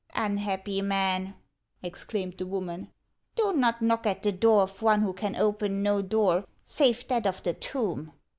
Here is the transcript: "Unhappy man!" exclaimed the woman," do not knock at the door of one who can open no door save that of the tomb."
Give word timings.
"Unhappy 0.15 0.81
man!" 0.81 1.35
exclaimed 1.83 2.33
the 2.39 2.45
woman," 2.47 2.91
do 3.35 3.53
not 3.53 3.83
knock 3.83 4.07
at 4.07 4.23
the 4.23 4.31
door 4.31 4.63
of 4.63 4.81
one 4.81 5.03
who 5.03 5.13
can 5.13 5.35
open 5.35 5.83
no 5.83 6.01
door 6.01 6.43
save 6.65 7.07
that 7.07 7.27
of 7.27 7.43
the 7.43 7.53
tomb." 7.53 8.11